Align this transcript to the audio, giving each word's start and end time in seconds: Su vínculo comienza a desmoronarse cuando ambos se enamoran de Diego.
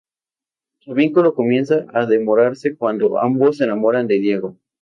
Su 0.79 0.95
vínculo 0.95 1.35
comienza 1.35 1.85
a 1.93 2.07
desmoronarse 2.07 2.75
cuando 2.75 3.19
ambos 3.19 3.57
se 3.57 3.65
enamoran 3.65 4.07
de 4.07 4.17
Diego. 4.19 4.57